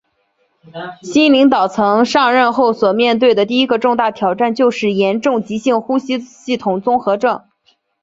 [1.03, 7.43] 新领导层上任后所面对的第一个重大挑战就是严重急性呼吸系统综合症。